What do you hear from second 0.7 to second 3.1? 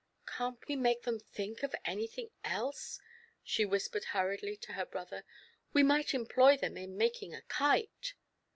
make them think of anything else?"